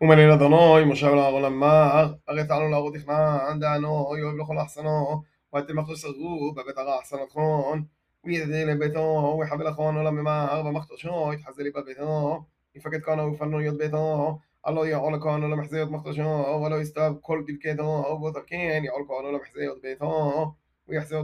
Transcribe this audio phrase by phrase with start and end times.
[0.00, 5.96] ומלין אדוני, משה ולאהרון אמר, הרי תעלו להראות תכנן, דענו, אוהב לכל אחסנו, ואתם אחתו
[5.96, 7.84] סרגו בבית הרע אחסנתכון,
[8.24, 12.44] וידדי לביתו, ויחבל אחון עולם ממהר, ומחתושו, יתחזה לי בביתו,
[12.74, 18.30] יפקד כהנו ופנו להיות ביתו, הלא יעול כהנו למחזיות מחתושו, ולא יסתב כל דבקתו, ובו
[18.30, 20.52] תרכן, יעול כהנו למחזיות ביתו,
[20.88, 21.16] ויחזה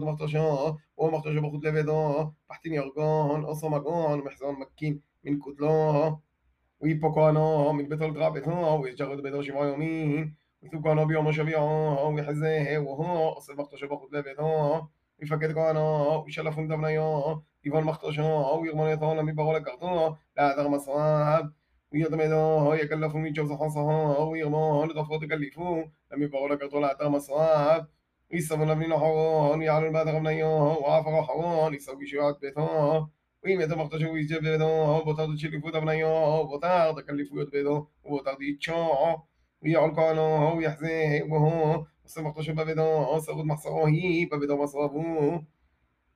[6.82, 13.84] ويبقانا من بيت الدرابة ويشغل بيت شبع يومين ويتوكانا بيوم شبيعا ويحزه وها أصل مختش
[13.84, 14.88] بخد لبيتا
[15.20, 21.54] ويفكد كانا ويشلف دبنيا يفان مختشا ويغمان يطانا من بغول كارتا لا دغ مصاب
[21.94, 27.88] ويغمدا يكلفوا من جوز حصها ويغمان لطفوت كلفوا لم يبغول كارتا لا دغ مصاب
[28.32, 33.08] يسبون لبنين حوان يعلن بعد غبنيا وعفر حوان يسوي شيعات بيتا
[33.44, 38.42] Oui, mais mort je oui, بدون بوتاردو تشيلي فودا بنايو بوتارد كلي فوت بدون بوتارد
[38.42, 39.18] يتشو
[39.62, 45.42] ويعول كانو هو يحزي وهو سمحت شباب بدون سرود محصره هي بدون مصابو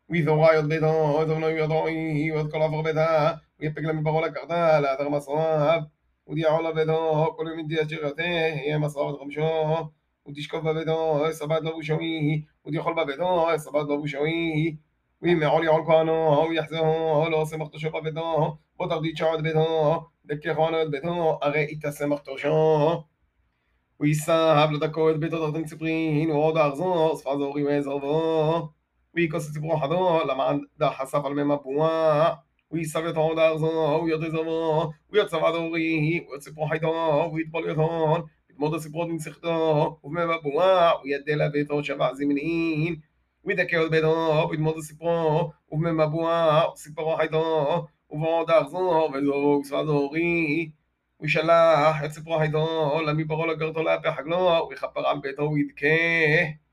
[0.10, 5.90] ويذو رايد بدون ودون يضعي ويذكر عفر بدا ويبقى لما بغولا كردا لا ذر مصاب
[6.26, 8.24] ودي عولا بدون كل من دي أشغته
[8.54, 9.90] هي مصاب غمشو
[10.26, 14.80] ودي شكوفا بدون سباد لبوشوي ودي خلبا بدون سباد لبوشوي
[15.23, 20.91] יעול יעול כהנו, ויחזהו, לא עושה מחתושו בביתו, בוא תרדית שעות ביתו, דקה כהנו את
[20.91, 23.03] ביתו, הרי יתעשה מחתושו.
[24.01, 28.69] ויסב לדקו את ביתו תחתן ציפרין, ועוד ארזו, שפה זורי ועזרבו.
[29.15, 32.31] ויקוס ציפרו חדו, למען דחשף על מי מבוע.
[32.73, 39.09] ויסב את עוד ארזו, ויותר זרבו, ויוצב עד אורי, ויוצפרו חייתו, ויטבול יתון, יתמוד הסיפרות
[39.09, 42.97] מנצחתו, ובמי מבוע, וידל לביתו שבע זמנין.
[43.46, 50.70] מדכא בידו, פדמות סיפרו, ובמבוע סיפרו חייתו, ובעוד אחזור וזוג סבדורי.
[51.18, 56.65] הוא וישלח את סיפרו חייתו, למי פרעה לגרתו לאפי החגלו, וכפרם ביתו וידכה.